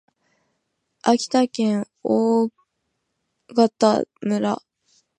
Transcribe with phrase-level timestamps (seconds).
[1.03, 2.49] 秋田県大
[3.55, 4.59] 潟村